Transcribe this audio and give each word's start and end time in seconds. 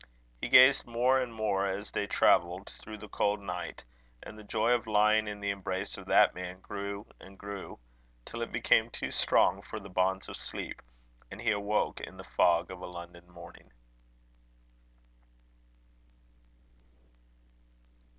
He 0.41 0.49
gazed 0.49 0.87
more 0.87 1.19
and 1.19 1.31
more 1.31 1.67
as 1.67 1.91
they 1.91 2.07
travelled 2.07 2.71
through 2.71 2.97
the 2.97 3.07
cold 3.07 3.39
night; 3.39 3.83
and 4.23 4.35
the 4.35 4.43
joy 4.43 4.71
of 4.71 4.87
lying 4.87 5.27
in 5.27 5.41
the 5.41 5.51
embrace 5.51 5.95
of 5.95 6.07
that 6.07 6.33
man, 6.33 6.59
grew 6.59 7.05
and 7.19 7.37
grew, 7.37 7.77
till 8.25 8.41
it 8.41 8.51
became 8.51 8.89
too 8.89 9.11
strong 9.11 9.61
for 9.61 9.79
the 9.79 9.89
bonds 9.89 10.27
of 10.27 10.37
sleep; 10.37 10.81
and 11.29 11.39
he 11.41 11.51
awoke 11.51 11.99
in 12.01 12.17
the 12.17 12.23
fog 12.23 12.71
of 12.71 12.81
a 12.81 12.87
London 12.87 13.29
morning. 13.29 13.71